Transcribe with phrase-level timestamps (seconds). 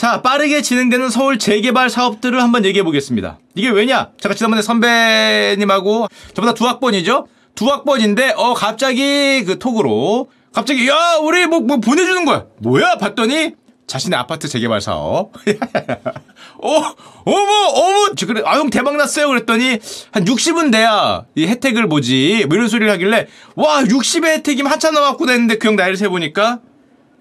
[0.00, 3.38] 자, 빠르게 진행되는 서울 재개발 사업들을 한번 얘기해 보겠습니다.
[3.54, 4.08] 이게 왜냐?
[4.18, 7.26] 제가 지난번에 선배님하고 저보다 두 학번이죠?
[7.54, 12.46] 두 학번인데, 어, 갑자기 그 톡으로, 갑자기, 야, 우리 뭐, 뭐 보내주는 거야.
[12.60, 12.94] 뭐야?
[12.96, 13.52] 봤더니,
[13.86, 15.32] 자신의 아파트 재개발 사업.
[16.62, 16.70] 어,
[17.26, 19.28] 어머, 어머, 저 그래, 아유, 대박 났어요.
[19.28, 19.80] 그랬더니,
[20.12, 22.46] 한 60은 돼야 이 혜택을 보지.
[22.48, 26.60] 뭐 이런 소리를 하길래, 와, 60의 혜택이면 한참 남았구나 했는데 그 형 나이를 세보니까,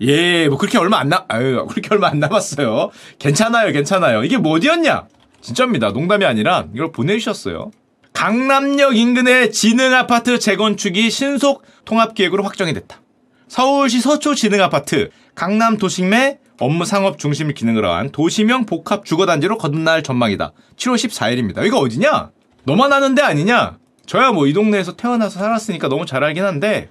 [0.01, 2.89] 예, 뭐 그렇게 얼마 안 남, 아유, 그렇게 얼마 안 남았어요.
[3.19, 4.23] 괜찮아요, 괜찮아요.
[4.23, 5.07] 이게 뭐 어디였냐?
[5.41, 5.91] 진짜입니다.
[5.91, 7.71] 농담이 아니라 이걸 보내주셨어요.
[8.13, 13.01] 강남역 인근의 지능 아파트 재건축이 신속 통합 계획으로 확정이 됐다.
[13.47, 20.03] 서울시 서초 지능 아파트 강남 도심의 업무 상업 중심 기능을 한 도시명 복합 주거단지로 거듭날
[20.03, 20.51] 전망이다.
[20.75, 21.65] 7월 14일입니다.
[21.65, 22.31] 이거 어디냐?
[22.65, 23.77] 너만 아는 데 아니냐?
[24.05, 26.89] 저야 뭐 이 동네에서 태어나서 살았으니까 너무 잘 알긴 한데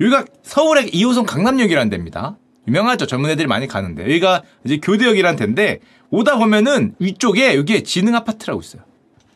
[0.00, 2.36] 여기가 서울의 2호선 강남역이라는 데입니다.
[2.68, 3.06] 유명하죠.
[3.06, 4.02] 젊은 애들이 많이 가는데.
[4.04, 8.82] 여기가 이제 교대역이란 데인데 오다 보면은 위쪽에 여기에 지능 아파트라고 있어요.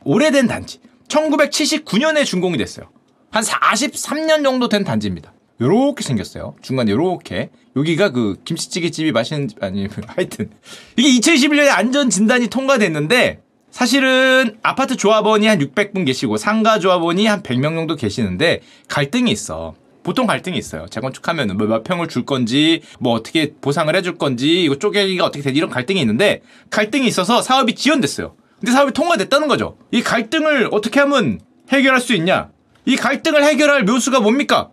[0.05, 0.81] 오래된 단지.
[1.09, 2.89] 1979년에 준공이 됐어요.
[3.31, 5.33] 한 43년 정도 된 단지입니다.
[5.61, 6.55] 요렇게 생겼어요.
[6.62, 7.50] 중간에 요렇게.
[7.77, 10.50] 여기가 그 김치찌개집이 맛있는 집 아니 하여튼
[10.97, 17.77] 이게 2021년에 안전 진단이 통과됐는데 사실은 아파트 조합원이 한 600분 계시고 상가 조합원이 한 100명
[17.77, 19.75] 정도 계시는데 갈등이 있어.
[20.03, 20.87] 보통 갈등이 있어요.
[20.91, 25.70] 재건축하면 뭐몇 평을 줄 건지, 뭐 어떻게 보상을 해줄 건지, 이거 쪼개기가 어떻게 되지 이런
[25.70, 28.34] 갈등이 있는데 갈등이 있어서 사업이 지연됐어요.
[28.59, 29.77] 근데 사업이 통과됐다는 거죠.
[29.91, 31.41] 이 갈등을 어떻게 하면
[31.71, 32.51] 해결할 수 있냐?
[32.84, 34.71] 이 갈등을 해결할 묘수가 뭡니까?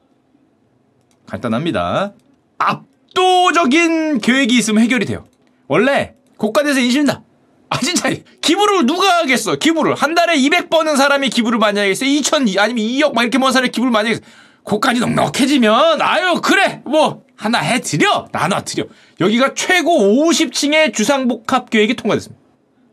[1.25, 2.13] 간단합니다.
[2.57, 5.25] 압도적인 계획이 있으면 해결이 돼요.
[5.67, 7.23] 원래 고가대서 인심다.
[7.69, 8.09] 아 진짜
[8.41, 9.55] 기부를 누가 하겠어?
[9.55, 12.05] 기부를 한 달에 200 버는 사람이 기부를 많이 하겠어?
[12.05, 14.25] 2천 아니면 2억 막 이렇게 버는 사람이 기부를 많이 하겠어?
[14.67, 16.81] 고까지 넉넉해지면 아유 그래.
[16.85, 18.83] 뭐 하나 해드려 나눠드려.
[19.21, 22.43] 여기가 최고 50층의 주상복합 계획이 통과됐습니다.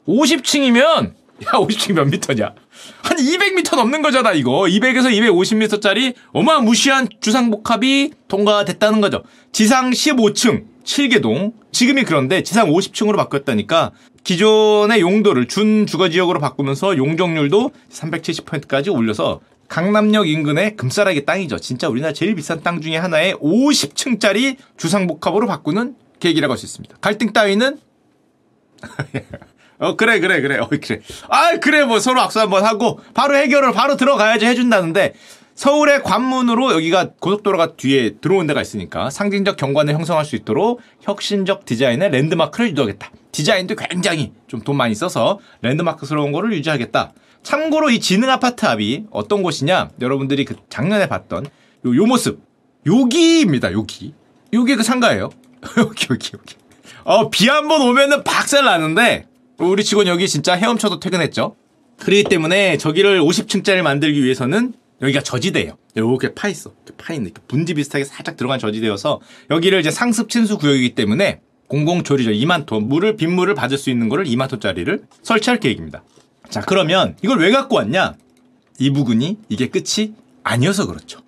[0.06, 1.12] 50층이면
[1.46, 2.54] 야 50층 몇 미터냐?
[3.02, 4.62] 한 200미터 넘는 거잖아 이거.
[4.62, 9.24] 200에서 250미터짜리 어마무시한 주상복합이 통과됐다는 거죠.
[9.50, 11.54] 지상 15층 7개동.
[11.72, 13.90] 지금이 그런데 지상 50층으로 바뀌었다니까
[14.22, 19.40] 기존의 용도를 준주거지역으로 바꾸면서 용적률도 370%까지 올려서
[19.74, 21.58] 강남역 인근의 금싸라기 땅이죠.
[21.58, 26.96] 진짜 우리나라 제일 비싼 땅 중에 하나에 50층짜리 주상복합으로 바꾸는 계획이라고 할 수 있습니다.
[27.00, 27.80] 갈등 따위는
[29.80, 33.72] 어 그래 그래 그래 어 그래 아 그래 뭐 서로 악수 한번 하고 바로 해결을
[33.72, 35.14] 바로 들어가야지 해준다는데
[35.56, 42.12] 서울의 관문으로 여기가 고속도로가 뒤에 들어온 데가 있으니까 상징적 경관을 형성할 수 있도록 혁신적 디자인의
[42.12, 43.10] 랜드마크를 유도하겠다.
[43.32, 47.12] 디자인도 굉장히 좀 돈 많이 써서 랜드마크스러운 거를 유지하겠다.
[47.44, 49.90] 참고로 이 지능 아파트 합이 어떤 곳이냐?
[50.00, 51.46] 여러분들이 그 작년에 봤던
[51.86, 52.40] 요, 요 모습.
[52.86, 53.72] 여기입니다.
[53.72, 54.14] 여기.
[54.52, 55.30] 여기 그 상가예요.
[55.78, 56.56] 여기 여기 여기.
[57.04, 59.26] 어, 비 한 번 오면은 박살 나는데
[59.58, 61.54] 우리 직원 여기 진짜 헤엄쳐도 퇴근했죠.
[61.98, 64.72] 그렇기 때문에 저기를 50층짜리 만들기 위해서는
[65.02, 65.76] 여기가 저지대예요.
[65.94, 66.72] 이렇게 파 있어.
[66.86, 72.30] 이렇게 파 있는 분지 비슷하게 살짝 들어간 저지대여서 여기를 이제 상습 침수 구역이기 때문에 공공조리죠.
[72.30, 76.02] 2만 톤 물을 빗물을 받을 수 있는 거를 2만 톤짜리를 설치할 계획입니다.
[76.54, 78.14] 자, 그러면 이걸 왜 갖고 왔냐?
[78.78, 81.18] 이 부근이 이게 끝이 아니어서 그렇죠.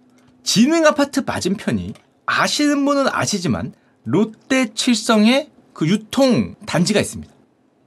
[0.45, 1.95] 진흥 아파트 맞은편이
[2.27, 3.73] 아시는 분은 아시지만
[4.05, 7.35] 롯데 칠성의 그 유통 단지가 있습니다.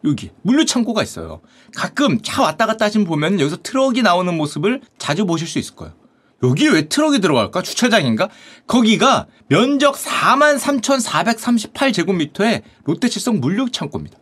[0.03, 1.39] 여기 물류 창고가 있어요.
[1.73, 5.94] 가끔 차 왔다 갔다 하시면 보면 여기서 트럭이 나오는 모습을 자주 보실 수 있을 거예요.
[6.44, 7.61] 여기 왜 트럭이 들어갈까?
[7.61, 8.27] 주차장인가?
[8.67, 14.19] 거기가 면적 43,438제곱미터의 롯데칠성 물류 창고입니다.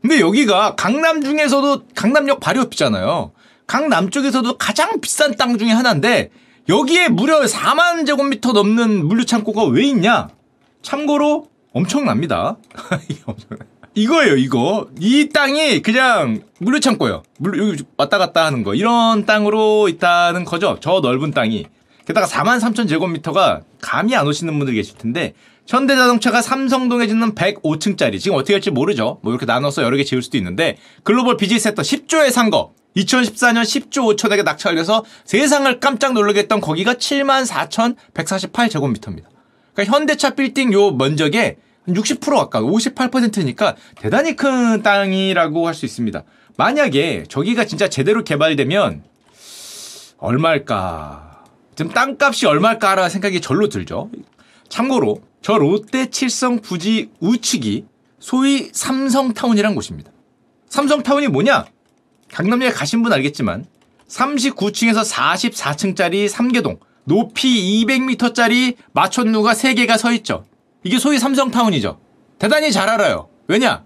[0.00, 3.32] 근데 여기가 강남 중에서도 강남역 바로 옆이잖아요.
[3.66, 6.30] 강남 쪽에서도 가장 비싼 땅 중에 하나인데
[6.68, 10.28] 여기에 무려 4만 제곱미터 넘는 물류 창고가 왜 있냐?
[10.82, 12.56] 참고로 엄청납니다.
[13.94, 14.88] 이거예요, 이거.
[14.98, 17.22] 이 땅이 그냥 물류 창고예요.
[17.38, 18.74] 물 여기 왔다 갔다 하는 거.
[18.74, 20.78] 이런 땅으로 있다는 거죠.
[20.80, 21.66] 저 넓은 땅이.
[22.06, 25.34] 게다가 4만 3천 제곱미터가 감이 안 오시는 분들 계실 텐데
[25.70, 29.20] 현대자동차가 삼성동에 짓는 105층짜리 지금 어떻게 할지 모르죠.
[29.22, 32.74] 뭐 이렇게 나눠서 여러 개 지을 수도 있는데 글로벌 비즈니스 섹터 10조에 산 거.
[32.96, 39.26] 2014년 10조 5천에게 낙찰돼서 세상을 깜짝 놀라게 했던 거기가 7만 4,148제곱미터입니다.
[39.72, 46.24] 그러니까 현대차 빌딩 요 면적의 60% 가까이 58%니까 대단히 큰 땅이라고 할 수 있습니다.
[46.56, 49.04] 만약에 저기가 진짜 제대로 개발되면
[50.18, 51.44] 얼마일까?
[51.76, 54.10] 지금 땅값이 얼마일까라는 생각이 절로 들죠.
[54.70, 57.84] 참고로 저 롯데 칠성 부지 우측이
[58.18, 60.10] 소위 삼성타운이란 곳입니다.
[60.68, 61.66] 삼성타운이 뭐냐?
[62.32, 63.66] 강남역에 가신 분 알겠지만
[64.08, 70.44] 39층에서 44층짜리 3개동 높이 200m짜리 마천루가 3개가 서 있죠.
[70.84, 71.98] 이게 소위 삼성타운이죠.
[72.38, 73.28] 대단히 잘 알아요.
[73.48, 73.84] 왜냐?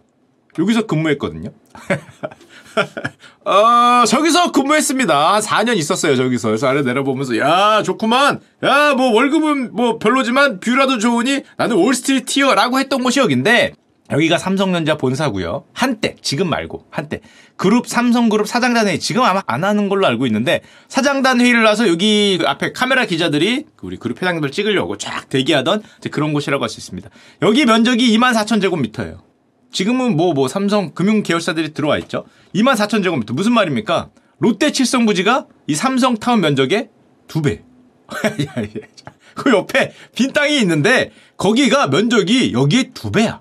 [0.59, 1.51] 여기서 근무했거든요.
[3.44, 5.41] 어, 저기서 근무했습니다.
[5.41, 6.49] 4년 있었어요, 저기서.
[6.49, 8.41] 그래서 아래 내려보면서, 야, 좋구만.
[8.65, 13.75] 야, 뭐, 월급은 뭐, 별로지만, view라도 좋으니, 나는 Wall Streeter야라고 했던 곳이 여긴데,
[14.11, 15.65] 여기가 삼성전자 본사고요.
[15.73, 17.21] 한때, 지금 말고, 한때.
[17.56, 22.37] 그룹, 삼성그룹 사장단 회의, 지금 아마 안 하는 걸로 알고 있는데, 사장단 회의를 나서 여기
[22.38, 27.09] 그 앞에 카메라 기자들이 우리 그룹 회장들 찍으려고 쫙 대기하던 그런 곳이라고 할 수 있습니다.
[27.43, 29.34] 여기 면적이 24,000제곱미터예요.
[29.75, 32.25] 지금은 뭐, 뭐, 삼성 금융 계열사들이 들어와 있죠.
[32.55, 33.35] 2만 4천 제곱미터.
[33.35, 34.09] 무슨 말입니까?
[34.38, 36.91] 롯데 칠성 부지가 이 삼성 타운 면적의
[37.26, 37.62] 두 배.
[39.35, 43.41] 그 옆에 빈 땅이 있는데, 거기가 면적이 여기에 두 배야.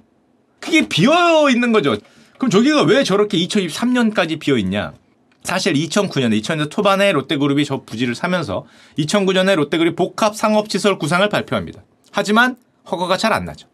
[0.59, 1.95] 그게 비어 있는 거죠.
[2.39, 4.93] 그럼 저기가 왜 저렇게 2023년까지 비어 있냐?
[5.43, 8.65] 사실 2009년에 2000년 초반에 롯데그룹이 저 부지를 사면서
[8.97, 11.83] 2009년에 롯데그룹이 복합 상업시설 구상을 발표합니다.
[12.11, 12.55] 하지만
[12.89, 13.67] 허가가 잘 안 나죠.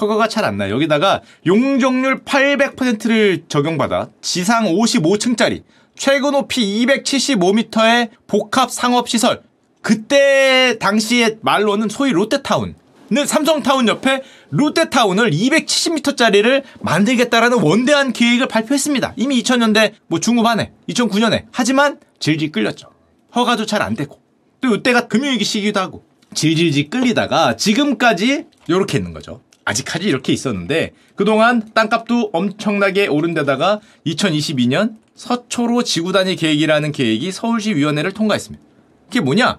[0.00, 0.74] 허가가 잘 안 나요.
[0.74, 5.62] 여기다가 용적률 800%를 적용받아 지상 55층짜리
[5.96, 9.42] 최고 높이 275m의 복합 상업시설
[9.82, 12.74] 그때 당시의 말로는 소위 롯데타운
[13.10, 19.12] 는 삼성타운 옆에 롯데타운을 270m짜리를 만들겠다라는 원대한 계획을 발표했습니다.
[19.16, 22.88] 이미 2000년대 뭐 중후반에 2009년에 하지만 질질 끌렸죠.
[23.36, 24.18] 허가도 잘 안 되고
[24.62, 26.02] 또 이때가 금융위기 시기도 하고
[26.32, 29.42] 질질질 끌리다가 지금까지 이렇게 있는 거죠.
[29.64, 37.74] 아직까지 이렇게 있었는데 그동안 땅값도 엄청나게 오른 데다가 2022년 서초로 지구 단위 계획이라는 계획이 서울시
[37.74, 38.64] 위원회를 통과했습니다.
[39.06, 39.58] 그게 뭐냐?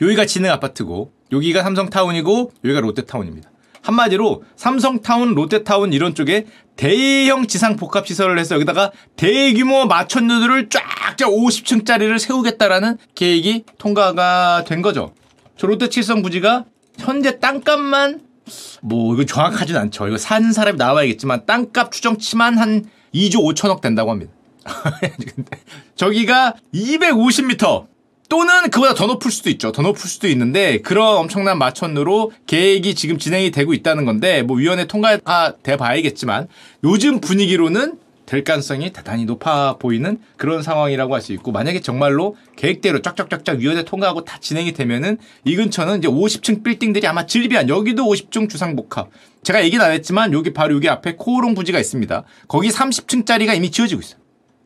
[0.00, 3.50] 여기가 진흥 아파트고 여기가 삼성타운이고 여기가 롯데타운입니다.
[3.82, 6.46] 한마디로 삼성타운, 롯데타운 이런 쪽에
[6.76, 15.12] 대형 지상 복합 시설을 해서 여기다가 대규모 마천루들을 쫙쫙 50층짜리를 세우겠다라는 계획이 통과가 된 거죠.
[15.56, 16.64] 저 롯데 칠성 부지가
[16.98, 18.20] 현재 땅값만
[18.82, 20.08] 뭐 이거 정확하진 않죠.
[20.08, 22.84] 이거 산 사람이 나와야겠지만 땅값 추정치만 한
[23.14, 24.32] 2조 5천억 된다고 합니다.
[25.96, 27.86] 저기가 250m
[28.28, 29.72] 또는 그보다 더 높을 수도 있죠.
[29.72, 34.86] 더 높을 수도 있는데 그런 엄청난 마천루로 계획이 지금 진행이 되고 있다는 건데 뭐 위원회
[34.86, 36.46] 통과가 돼 봐야겠지만
[36.84, 37.98] 요즘 분위기로는
[38.28, 43.84] 될 가능성이 대단히 높아 보이는 그런 상황이라고 할 수 있고 만약에 정말로 계획대로 쫙쫙쫙쫙 위원회
[43.84, 49.08] 통과하고 다 진행이 되면은 이 근처는 이제 50층 빌딩들이 아마 질비한 여기도 50층 주상복합
[49.42, 52.22] 제가 얘기는 안 했지만 여기 바로 여기 앞에 코오롱 부지가 있습니다.
[52.46, 54.20] 거기 30층짜리가 이미 지어지고 있어요.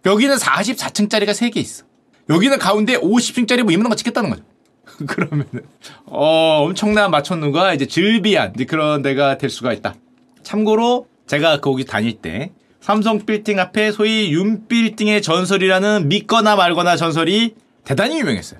[0.04, 1.84] 여기는 44층짜리가 3개 있어.
[2.28, 4.42] 여기는 가운데 50층짜리 뭐 이만한 거 찍겠다는 거죠.
[5.06, 5.62] 그러면은
[6.06, 9.94] 어 엄청난 마천루가 이제 이제 그런 데가 될 수가 있다.
[10.42, 12.50] 참고로 제가 거기 다닐 때
[12.82, 18.58] 삼성 빌딩 앞에 소위 윤 빌딩의 전설이라는 믿거나 말거나 전설이 대단히 유명했어요.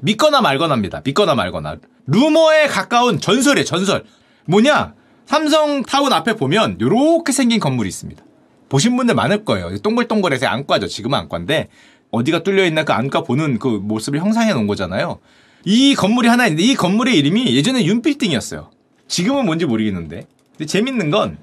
[0.00, 1.02] 믿거나 말거나입니다.
[1.04, 1.76] 믿거나 말거나.
[2.06, 4.04] 루머에 가까운 전설이에요, 전설.
[4.46, 4.94] 뭐냐?
[5.26, 8.24] 삼성 타운 앞에 보면 요렇게 생긴 건물이 있습니다.
[8.70, 9.76] 보신 분들 많을 거예요.
[9.80, 10.86] 동글동글해서 안과죠.
[10.86, 11.68] 지금은 안과인데
[12.10, 15.18] 어디가 뚫려 있나 그 안과 보는 그 모습을 형상해 놓은 거잖아요.
[15.66, 18.70] 이 건물이 하나 있는데 이 건물의 이름이 예전에 윤빌딩이었어요.
[19.08, 20.22] 지금은 뭔지 모르겠는데.
[20.52, 21.36] 근데 재밌는 건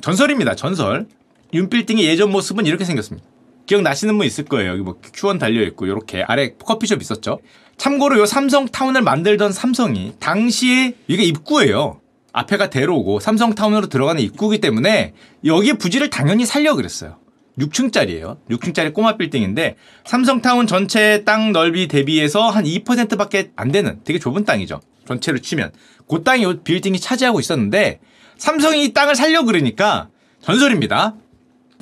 [0.00, 0.54] 전설입니다.
[0.54, 1.08] 전설.
[1.52, 3.26] 윤빌딩의 예전 모습은 이렇게 생겼습니다.
[3.66, 4.72] 기억나시는 분 있을 거예요.
[4.72, 7.38] 여기 뭐 Q1 달려있고, 이렇게 아래 커피숍 있었죠.
[7.76, 12.00] 참고로 요 삼성타운을 만들던 삼성이 당시에 이게 입구예요.
[12.32, 15.12] 앞에가 대로고 삼성타운으로 들어가는 입구이기 때문에
[15.44, 17.18] 여기 부지를 당연히 살려 그랬어요.
[17.58, 18.38] 6층짜리예요.
[18.48, 24.80] 6층짜리 꼬마 빌딩인데 삼성타운 전체 땅 넓이 대비해서 한 2%밖에 안 되는 되게 좁은 땅이죠.
[25.06, 25.72] 전체를 치면
[26.08, 28.00] 그 땅이 요 빌딩이 차지하고 있었는데
[28.38, 30.08] 삼성이 이 땅을 살려 그러니까
[30.40, 31.16] 전설입니다.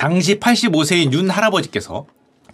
[0.00, 2.06] 당시 85세인 윤 할아버지께서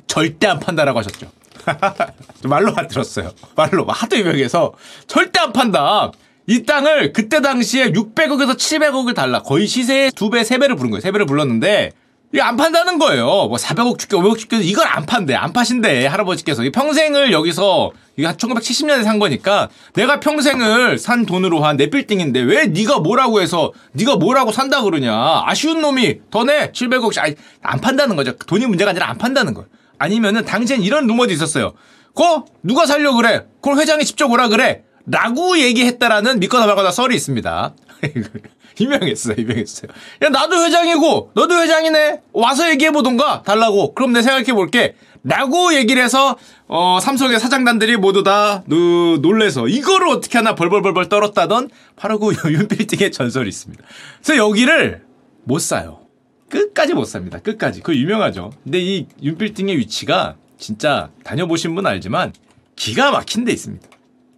[0.09, 1.31] 절대 안 판다라고 하셨죠.
[2.43, 3.31] 말로 안 들었어요.
[3.55, 4.75] 말로 하도 유명해서
[5.07, 6.11] 절대 안 판다.
[6.49, 9.43] 이 땅을 그때 당시에 600억에서 700억을 달라.
[9.43, 11.03] 거의 시세의 2배, 3배를 부른 거예요.
[11.03, 11.93] 3배를 불렀는데
[12.37, 13.25] 이게 안 판다는 거예요.
[13.25, 15.35] 뭐 400억 줄게, 500억 줄게 이걸 안 판대.
[15.35, 16.05] 안 파신대.
[16.05, 16.63] 할아버지께서.
[16.71, 22.99] 평생을 여기서 이게 1970년에 산 거니까 내가 평생을 산 돈으로 한 내 빌딩인데 왜 네가
[22.99, 25.15] 뭐라고 해서 네가 뭐라고 산다 그러냐.
[25.47, 26.73] 아쉬운 놈이 더 내.
[26.73, 27.19] 700억.
[27.21, 28.37] 아니, 안 판다는 거죠.
[28.37, 29.67] 돈이 문제가 아니라 안 판다는 거예요.
[29.99, 31.73] 아니면은 당시엔 이런 루머도 있었어요.
[32.15, 33.47] 거 누가 살려 그래?
[33.63, 34.83] 그걸 회장이 직접 오라 그래.
[35.07, 37.75] 라고 얘기했다라는 믿거나 말거나 썰이 있습니다.
[38.81, 39.91] 유명했어요, 유명했어요.
[40.23, 42.23] 야, 나도 회장이고, 너도 회장이네.
[42.33, 43.95] 와서 얘기해 보던가, 달라고.
[43.95, 44.95] 그럼 내 생각해 볼게.
[45.25, 46.37] 라고 얘기를 해서,
[46.69, 53.11] 어, 삼성의 사장단들이 모두 다, 노, 놀래서, 이거를 어떻게 하나 벌벌벌벌 떨었다던, 바로 그 윤빌딩의
[53.13, 53.83] 전설이 있습니다.
[54.23, 55.03] 그래서 여기를
[55.45, 56.01] 못 사요.
[56.49, 57.41] 끝까지 못 삽니다.
[57.41, 57.81] 끝까지.
[57.81, 58.53] 그거 유명하죠.
[58.63, 62.33] 근데 이 윤빌딩의 위치가 진짜 다녀보신 분 알지만,
[62.77, 63.89] 기가 막힌 데 있습니다.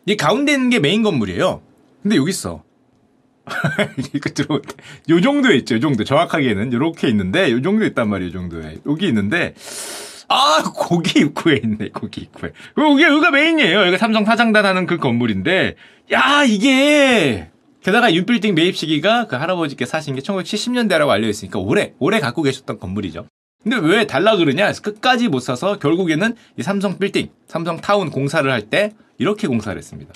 [0.06, 1.60] 이 가운데 있는 게 메인 건물이에요.
[2.02, 2.62] 근데 여기 있어.
[4.34, 4.74] 들어올 때.
[5.10, 6.04] 요 정도에 있죠, 요 정도.
[6.04, 6.72] 정확하게는.
[6.72, 8.76] 요렇게 있는데, 요 정도 있단 말이에요, 요 정도에.
[8.86, 9.54] 여기 있는데,
[10.28, 12.52] 아, 고기 입구에 있네, 고기 입구에.
[12.78, 13.80] 여기, 여기가 main이에요.
[13.80, 15.76] 여기가 삼성 사장단 하는 그 건물인데,
[16.12, 17.50] 야, 이게,
[17.82, 23.26] 게다가 윤빌딩 매입 시기가 그 할아버지께 사신 게 1970년대라고 알려있으니까 오래, 오래 갖고 계셨던 건물이죠.
[23.62, 24.70] 근데 왜 달라 그러냐?
[24.72, 30.12] 끝까지 못 사서 결국에는 이 삼성 빌딩, 삼성 타운 공사를 할 때 이렇게 공사를 했습니다.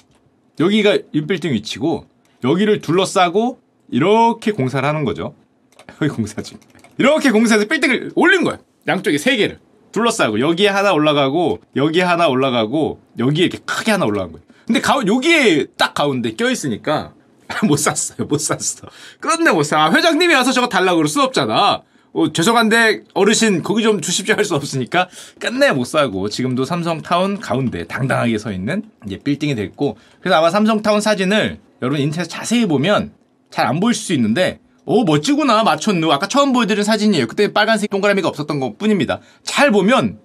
[0.60, 2.06] 여기가 윤빌딩 위치고
[2.44, 3.58] 여기를 둘러싸고
[3.90, 5.34] 이렇게 공사를 하는 거죠.
[6.00, 6.58] 여기 공사 중.
[6.98, 8.58] 이렇게 공사해서 빌딩을 올린 거예요.
[8.86, 9.58] 양쪽에 세 개를
[9.92, 14.44] 둘러싸고 여기에 하나 올라가고 여기에 하나 올라가고 여기에 이렇게 크게 하나 올라간 거예요.
[14.66, 17.12] 근데 가, 여기에 딱 가운데 껴 있으니까
[17.64, 18.26] 못 샀어요.
[18.26, 18.88] 못 샀어.
[19.20, 19.84] 끝내 못 사.
[19.84, 21.82] 아, 회장님이 와서 저거 달라고 그럴 수 없잖아.
[22.14, 25.08] 어, 죄송한데 어르신 거기 좀 주십시오 할 수 없으니까
[25.38, 31.00] 끝내 못 사고 지금도 삼성타운 가운데 당당하게 서 있는 이제 빌딩이 됐고 그래서 아마 삼성타운
[31.00, 33.12] 사진을 여러분 인터넷 자세히 보면
[33.50, 38.28] 잘 안 보일 수 있는데 오 멋지구나 마천루 아까 처음 보여드린 사진이에요 그때 빨간색 동그라미가
[38.28, 40.18] 없었던 것 뿐입니다 잘 보면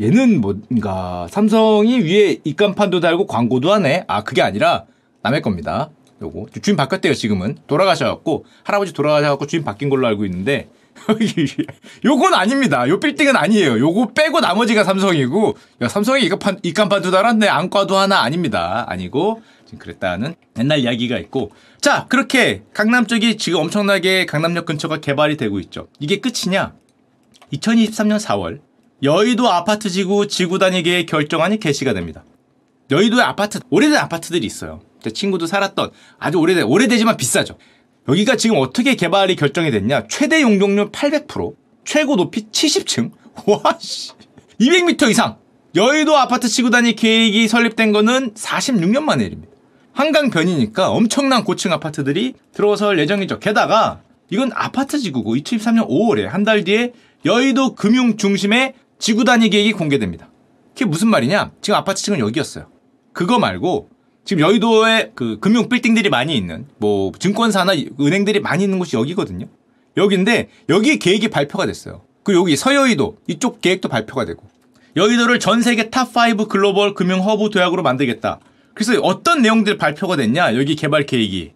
[0.00, 4.84] 얘는 뭔가 삼성이 위에 입간판도 달고 광고도 하네 아 그게 아니라
[5.22, 5.90] 남의 겁니다
[6.22, 10.68] 요거 주인 바뀌었대요 지금은 돌아가셔갖고 할아버지 돌아가셔갖고 주인 바뀐 걸로 알고 있는데
[12.04, 12.88] 요건 아닙니다.
[12.88, 13.80] 요 빌딩은 아니에요.
[13.80, 17.48] 요거 빼고 나머지가 삼성이고, 야, 삼성이 이간판, 이간판도 달았네.
[17.48, 18.84] 안과도 하나 아닙니다.
[18.88, 19.42] 아니고,
[19.78, 21.50] 그랬다는 옛날 이야기가 있고.
[21.80, 25.88] 자, 그렇게 강남 쪽이 지금 엄청나게 강남역 근처가 개발이 되고 있죠.
[25.98, 26.74] 이게 끝이냐?
[27.52, 28.60] 2023년 4월,
[29.02, 32.24] 여의도 아파트 지구 지구 단위계획 결정안이 게시가 됩니다.
[32.90, 34.80] 여의도에 아파트, 오래된 아파트들이 있어요.
[35.02, 37.58] 제 친구도 살았던 아주 오래된, 오래되지만 비싸죠.
[38.08, 40.06] 여기가 지금 어떻게 개발이 결정이 됐냐?
[40.08, 41.54] 최대 용적률 800%,
[41.84, 43.10] 최고 높이 70층.
[43.46, 44.12] 와, 씨.
[44.60, 45.38] 200m 이상.
[45.74, 49.53] 여의도 아파트 지구 단위 계획이 설립된 거는 46년 만의 일입니다.
[49.94, 53.38] 한강변이니까 엄청난 고층 아파트들이 들어설 예정이죠.
[53.38, 56.92] 게다가 이건 아파트 지구고 2023년 5월에 한 달 뒤에
[57.24, 60.28] 여의도 금융 중심의 지구 단위 계획이 공개됩니다.
[60.74, 61.52] 그게 무슨 말이냐?
[61.62, 62.66] 지금 아파트촌은 여기였어요.
[63.12, 63.88] 그거 말고
[64.24, 69.46] 지금 여의도에 그 금융 빌딩들이 많이 있는 뭐 증권사나 은행들이 많이 있는 곳이 여기거든요.
[69.96, 72.02] 여기인데 여기 계획이 발표가 됐어요.
[72.24, 74.42] 그리고 여기 서여의도 이쪽 계획도 발표가 되고
[74.96, 78.40] 여의도를 전 세계 top 5 글로벌 금융 허브 도약으로 만들겠다.
[78.74, 80.56] 그래서 어떤 내용들 발표가 됐냐?
[80.56, 81.52] 여기 개발 계획이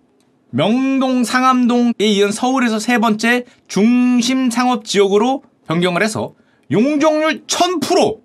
[0.51, 6.35] 명동 상암동에 이은 서울에서 세 번째 중심 상업 지역으로 변경을 해서
[6.71, 8.21] 용적률 1000%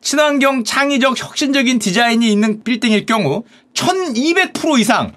[0.00, 5.12] 친환경 창의적 혁신적인 디자인이 있는 빌딩일 경우 1200% 이상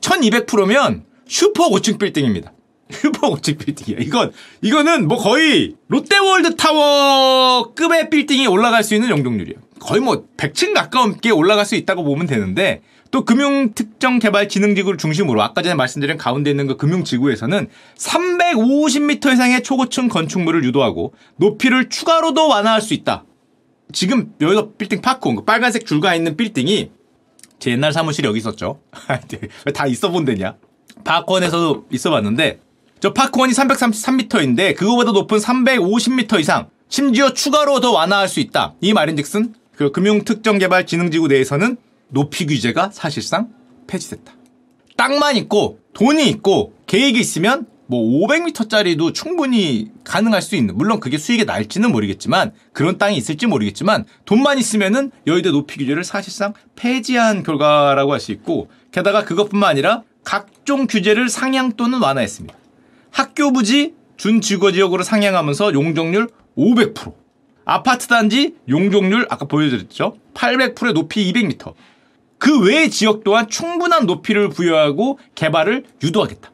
[0.00, 2.52] 1200%면 슈퍼 고층 빌딩입니다.
[2.90, 3.98] 슈퍼 고층 빌딩이야.
[4.00, 9.60] 이건 이거는 뭐 거의 롯데월드 타워급의 빌딩이 올라갈 수 있는 용적률이에요.
[9.78, 16.18] 거의 뭐 100층 가까웁게 올라갈 수 있다고 보면 되는데 또 금융특정개발진흥지구를 중심으로 아까 전에 말씀드린
[16.18, 23.24] 가운데 있는 그 금융지구에서는 350m 이상의 초고층 건축물을 유도하고 높이를 추가로도 완화할 수 있다.
[23.92, 26.90] 지금 여기서 빌딩 파콘 그 빨간색 줄가 있는 빌딩이
[27.58, 28.80] 제 옛날 사무실이 여기 있었죠.
[29.66, 30.56] 왜 다 있어 본데냐?
[31.04, 32.60] 파콘에서도 있어 봤는데
[33.00, 38.74] 저 파콘이 333m인데 그거보다 높은 350m 이상 심지어 추가로 더 완화할 수 있다.
[38.80, 41.76] 이 말인즉슨 그 금융특정개발진흥지구 내에서는
[42.08, 43.50] 높이 규제가 사실상
[43.86, 44.32] 폐지됐다.
[44.96, 51.44] 땅만 있고 돈이 있고 계획이 있으면 뭐 500m짜리도 충분히 가능할 수 있는 물론 그게 수익이
[51.44, 58.18] 날지는 모르겠지만 그런 땅이 있을지 모르겠지만 돈만 있으면은 여의도 높이 규제를 사실상 폐지한 결과라고 할
[58.18, 62.52] 수 있고 게다가 그것뿐만 아니라 각종 규제를 상향 또는 완화했습니다.
[63.12, 67.27] 학교 부지 준주거 지역으로 상향하면서 용적률 500%
[67.68, 71.74] 아파트 단지 용적률 아까 보여드렸죠 800%의 높이 200m
[72.38, 76.50] 그 외의 지역 또한 충분한 높이를 부여하고 개발을 유도하겠다.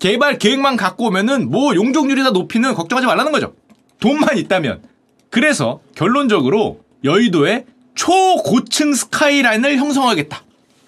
[0.00, 3.54] 개발 계획만 갖고 오면은 뭐 용적률이나 높이는 걱정하지 말라는 거죠.
[4.00, 4.82] 돈만 있다면.
[5.30, 7.64] 그래서 결론적으로 여의도에
[7.94, 10.42] 초고층 스카이라인을 형성하겠다.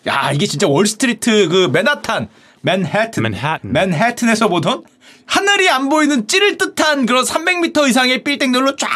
[0.08, 2.28] 야, 이게 진짜 월스트리트 그 맨하탄,
[2.62, 3.72] 맨해튼, 맨해튼.
[3.72, 4.82] 맨해튼에서 보던
[5.26, 8.88] 하늘이 안 보이는 찌를 듯한 그런 300m 이상의 빌딩들로 쫙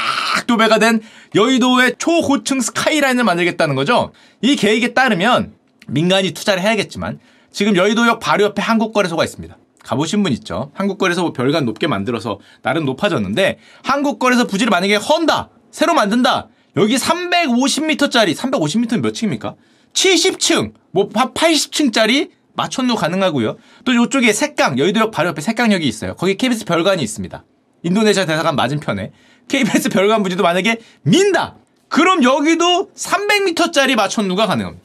[0.46, 1.00] 도배가 된
[1.34, 4.12] 여의도의 초고층 스카이라인을 만들겠다는 거죠.
[4.42, 5.54] 이 계획에 따르면
[5.88, 7.18] 민간이 투자를 해야겠지만
[7.52, 9.56] 지금 여의도역 바로 옆에 한국거래소가 있습니다.
[9.82, 10.72] 가보신 분 있죠?
[10.74, 18.34] 한국거래소 뭐 별관 높게 만들어서 나름 높아졌는데 한국거래소 부지를 만약에 헌다 새로 만든다 여기 350m짜리
[18.34, 19.54] 350m는 몇 층입니까?
[19.92, 23.56] 70층 뭐 80층짜리 마천루 가능하고요.
[23.84, 26.14] 또 이쪽에 색강 여의도역 바로 옆에 색강역이 있어요.
[26.14, 27.44] 거기 KBS 별관이 있습니다.
[27.82, 29.12] 인도네시아 대사관 맞은편에
[29.48, 31.56] KBS 별관 부지도 만약에 민다.
[31.88, 34.84] 그럼 여기도 300m짜리 마천루가 가능합니다.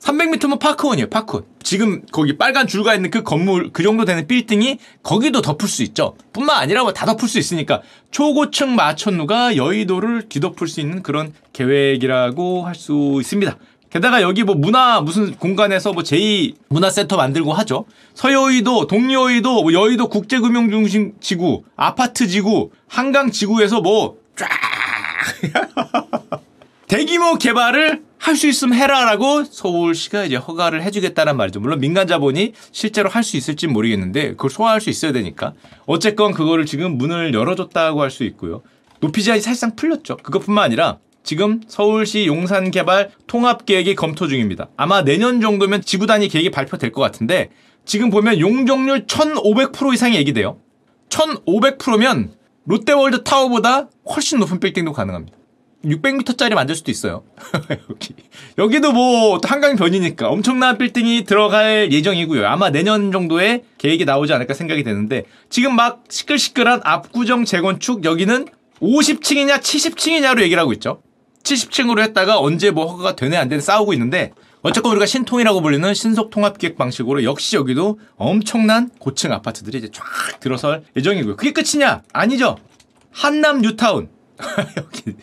[0.00, 1.44] 300m면 파크원이에요, 파크원.
[1.62, 6.16] 지금 거기 빨간 줄가 있는 그 건물, 그 정도 되는 빌딩이 거기도 덮을 수 있죠.
[6.32, 7.82] 뿐만 아니라 뭐 다 덮을 수 있으니까
[8.12, 13.56] 초고층 마천루가 여의도를 뒤덮을 수 있는 그런 계획이라고 할 수 있습니다.
[13.96, 17.86] 게다가 여기 뭐 문화 무슨 공간에서 뭐 제2 문화센터 만들고 하죠.
[18.12, 24.50] 서여의도, 동여의도, 뭐 여의도 국제금융중심 지구, 아파트 지구, 한강 지구에서 뭐 쫙
[26.88, 31.60] 대규모 개발을 할 수 있으면 해라라고 서울시가 이제 허가를 해주겠다는 말이죠.
[31.60, 35.54] 물론 민간 자본이 실제로 할 수 있을지 모르겠는데 그걸 소화할 수 있어야 되니까
[35.86, 38.62] 어쨌건 그거를 지금 문을 열어줬다고 할 수 있고요.
[39.00, 40.18] 높이 제한이 사실상 풀렸죠.
[40.18, 44.68] 그것뿐만 아니라 지금 서울시 용산 개발 통합 계획이 검토 중입니다.
[44.76, 47.50] 아마 내년 정도면 지구 단위 계획이 발표될 것 같은데
[47.84, 50.60] 지금 보면 용적률 1,500% 이상이 얘기돼요.
[51.08, 52.30] 1,500%면
[52.64, 55.36] 롯데월드 타워보다 훨씬 높은 빌딩도 가능합니다.
[55.84, 57.24] 600m짜리 만들 수도 있어요.
[57.90, 58.14] 여기.
[58.56, 62.46] 여기도 뭐 한강 변이니까 엄청난 빌딩이 들어갈 예정이고요.
[62.46, 68.46] 아마 내년 정도에 계획이 나오지 않을까 생각이 되는데 지금 막 시끌시끌한 압구정 재건축 여기는
[68.80, 71.02] 50층이냐 70층이냐로 얘기를 하고 있죠.
[71.46, 76.30] 70층으로 했다가 언제 뭐 허가가 되네 안 되네 싸우고 있는데 어쨌건 우리가 신통이라고 불리는 신속
[76.30, 80.04] 통합 기획 방식으로 역시 여기도 엄청난 고층 아파트들이 이제 쫙
[80.40, 81.36] 들어설 예정이고요.
[81.36, 82.02] 그게 끝이냐?
[82.12, 82.58] 아니죠.
[83.12, 84.08] 한남 뉴타운.
[84.76, 85.16] 여기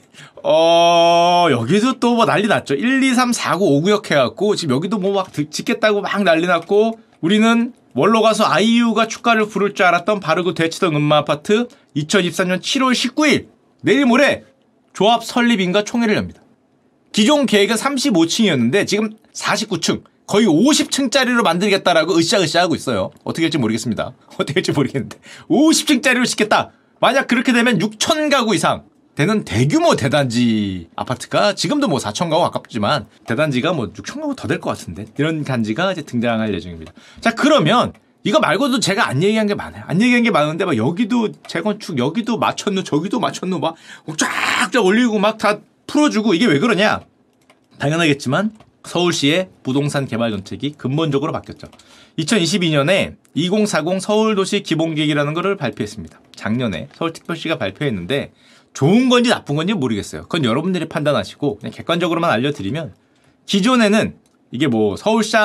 [0.43, 2.73] 어 여기도 또 뭐 난리 났죠.
[2.73, 6.99] 1, 2, 3, 4, 9, 5구역 해갖고 지금 여기도 뭐 막 짓겠다고 막 난리 났고
[7.21, 13.47] 우리는 원로 가서 아이유가 축가를 부를 줄 알았던 바르고 대치동 음마 아파트 2024년 7월 19일
[13.81, 14.43] 내일 모레
[14.93, 16.41] 조합 설립인가 총회를 엽니다.
[17.12, 23.12] 기존 계획은 35층이었는데 지금 49층, 거의 50층짜리로 만들겠다라고 으쌰으쌰 하고 있어요.
[23.23, 24.13] 어떻게 할지 모르겠습니다.
[24.35, 25.17] 어떻게 할지 모르겠는데
[25.50, 26.71] 50층짜리로 짓겠다.
[27.00, 28.83] 만약 그렇게 되면 6천 가구 이상
[29.15, 34.59] 되는 대규모 대단지 아파트가 지금도 뭐 4천 가구 가깝지만 대단지가 뭐 6천 가구 더 될
[34.59, 36.93] 것 같은데 이런 단지가 이제 등장할 예정입니다.
[37.19, 39.83] 자 그러면 이거 말고도 제가 안 얘기한 게 많아요.
[39.87, 43.75] 안 얘기한 게 많은데 막 여기도 재건축, 여기도 맞췄누, 저기도 맞췄누 막
[44.17, 47.01] 쫙쫙 올리고 막 다 풀어주고 이게 왜 그러냐?
[47.79, 48.51] 당연하겠지만
[48.86, 51.67] 서울시의 부동산 개발 정책이 근본적으로 바뀌었죠.
[52.19, 56.19] 2022년에 2040 서울도시 기본계획이라는 것을 발표했습니다.
[56.36, 58.31] 작년에 서울특별시가 발표했는데
[58.73, 60.23] 좋은 건지 나쁜 건지 모르겠어요.
[60.23, 62.93] 그건 여러분들이 판단하시고 그냥 객관적으로만 알려드리면
[63.45, 64.15] 기존에는
[64.53, 65.41] 이게 뭐 서울시장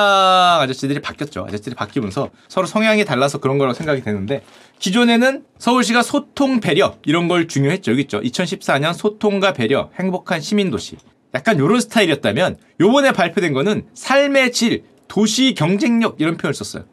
[0.60, 1.46] 아저씨들이 바뀌었죠.
[1.48, 4.42] 아저씨들이 바뀌면서 서로 성향이 달라서 그런 거라고 생각이 되는데
[4.80, 7.92] 기존에는 서울시가 소통 배려 이런 걸 중요했죠.
[7.92, 8.20] 여기 있죠.
[8.20, 10.98] 2014년 소통과 배려 행복한 시민 도시.
[11.34, 16.84] 약간 요런 스타일이었다면 요번에 발표된 거는 삶의 질, 도시 경쟁력 이런 표현을 썼어요.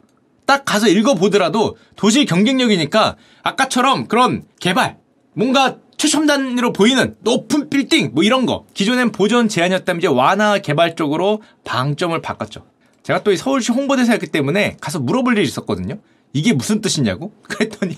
[0.46, 4.96] 딱 가서 읽어보더라도 도시 경쟁력이니까 아까처럼 그런 개발,
[5.34, 11.42] 뭔가 최첨단으로 보이는 높은 빌딩 뭐 이런 거 기존엔 보존 제한이었다면 이제 완화 개발 쪽으로
[11.64, 12.64] 방점을 바꿨죠.
[13.02, 15.98] 제가 또 이 서울시 홍보대사였기 때문에 가서 물어볼 일이 있었거든요.
[16.32, 17.32] 이게 무슨 뜻이냐고?
[17.48, 17.96] 그랬더니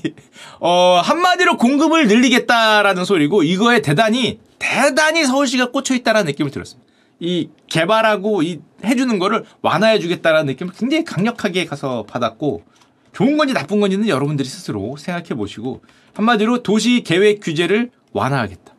[0.60, 6.86] 어 한마디로 공급을 늘리겠다라는 소리고 이거에 대단히 대단히 서울시가 꽂혀 있다라는 느낌을 들었습니다.
[7.20, 12.62] 이 개발하고 이 해주는 거를 완화해 주겠다라는 느낌을 굉장히 강력하게 가서 받았고
[13.18, 15.82] 좋은 건지 나쁜 건지는 여러분들이 스스로 생각해 보시고
[16.14, 18.72] 한마디로 도시 계획 규제를 완화하겠다.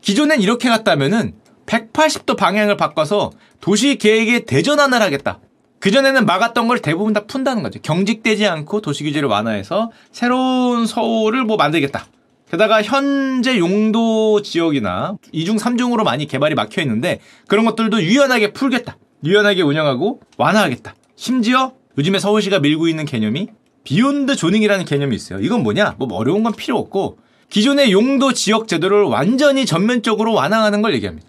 [0.00, 1.34] 기존엔 이렇게 갔다면은
[1.66, 5.40] 180도 방향을 바꿔서 도시 계획에 대전환을 하겠다.
[5.80, 7.78] 그전에는 막았던 걸 대부분 다 푼다는 거죠.
[7.82, 12.06] 경직되지 않고 도시 규제를 완화해서 새로운 서울을 뭐 만들겠다.
[12.50, 18.96] 게다가 현재 용도 지역이나 2중, 3중으로 많이 개발이 막혀 있는데 그런 것들도 유연하게 풀겠다.
[19.22, 20.94] 유연하게 운영하고 완화하겠다.
[21.14, 23.48] 심지어 요즘에 서울시가 밀고 있는 개념이
[23.86, 25.38] Beyond Zoning이라는 개념이 있어요.
[25.38, 25.94] 이건 뭐냐?
[25.98, 27.18] 뭐 어려운 건 필요 없고
[27.50, 31.28] 기존의 용도 지역 제도를 완전히 전면적으로 완화하는 걸 얘기합니다.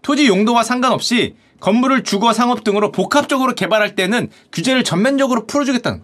[0.00, 6.02] 토지 용도와 상관없이 건물을 주거 상업 등으로 복합적으로 개발할 때는 규제를 전면적으로 풀어주겠다는.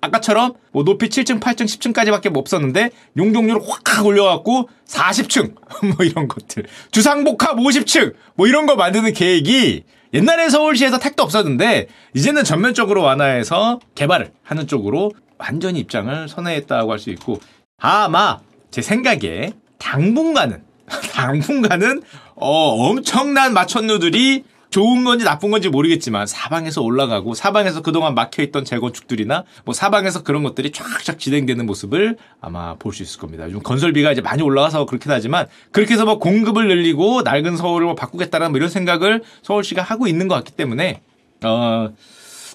[0.00, 5.54] 아까처럼 뭐 높이 7층, 8층, 10층까지밖에 없었는데 용적률을 확 올려갖고 40층
[5.96, 12.44] 뭐 이런 것들 주상복합 50층 뭐 이런 거 만드는 계획이 옛날에 서울시에서 택도 없었는데 이제는
[12.44, 15.10] 전면적으로 완화해서 개발을 하는 쪽으로
[15.44, 17.40] 완전히 입장을 선회했다고 할 수 있고
[17.78, 18.38] 아마
[18.70, 20.62] 제 생각에 당분간은
[21.12, 22.02] 당분간은
[22.36, 22.48] 어,
[22.88, 30.24] 엄청난 마천루들이 좋은 건지 나쁜 건지 모르겠지만 사방에서 올라가고 사방에서 그동안 막혀있던 재건축들이나 뭐 사방에서
[30.24, 33.44] 그런 것들이 쫙쫙 진행되는 모습을 아마 볼 수 있을 겁니다.
[33.44, 37.94] 요즘 건설비가 이제 많이 올라가서 그렇긴 하지만 그렇게 해서 뭐 공급을 늘리고 낡은 서울을 뭐
[37.94, 41.02] 바꾸겠다는 뭐 이런 생각을 서울시가 하고 있는 것 같기 때문에
[41.44, 41.90] 어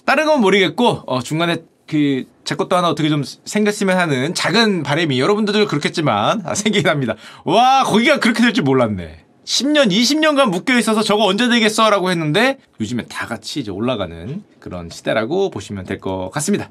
[0.04, 1.58] 다른 건 모르겠고 어 중간에
[1.90, 7.14] 그 제 것도 하나 어떻게 좀 생겼으면 하는 작은 바람이 여러분들도 그렇겠지만 아, 생기긴 합니다.
[7.44, 9.24] 와 거기가 그렇게 될 줄 몰랐네.
[9.44, 15.50] 10년, 20년간 묶여 있어서 저거 언제 되겠어라고 했는데 요즘에 다 같이 이제 올라가는 그런 시대라고
[15.50, 16.70] 보시면 될 것 같습니다.